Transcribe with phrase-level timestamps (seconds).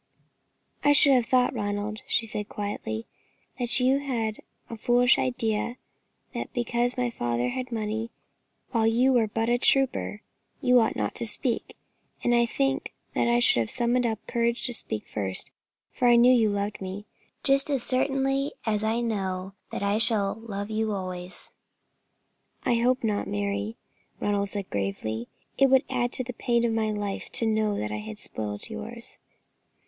[0.83, 3.05] "I should have thought, Ronald," she said, quietly,
[3.59, 5.77] "that you had a foolish idea
[6.33, 8.09] that because my father had money,
[8.71, 10.23] while you were but a trooper,
[10.59, 11.75] you ought not to speak;
[12.23, 15.51] and I think that I should have summoned up courage to speak first,
[15.91, 17.05] for I knew you loved me,
[17.43, 21.51] just as certainly as I know that I shall love you always."
[22.65, 23.77] "I hope not, Mary,"
[24.19, 25.27] Ronald said, gravely;
[25.59, 28.67] "it would add to the pain of my life to know that I had spoilt
[28.67, 29.19] yours."